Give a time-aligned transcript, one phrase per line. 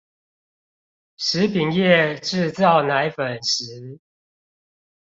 [1.17, 1.83] 食品業
[2.23, 3.99] 製造奶粉時